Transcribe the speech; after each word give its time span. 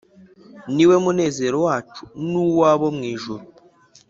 Ni 0.75 0.83
we 0.89 0.95
munezero 1.03 1.57
wacu 1.67 2.03
N'uw'abo 2.29 2.87
mw 2.95 3.03
ijuru 3.13 3.43